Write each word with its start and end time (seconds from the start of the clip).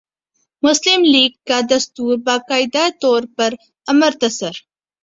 مسلم 0.63 1.01
لیگ 1.03 1.31
کا 1.47 1.59
دستور 1.69 2.17
باقاعدہ 2.25 2.87
طور 3.01 3.21
پر 3.37 3.51
امرتسر 3.87 4.53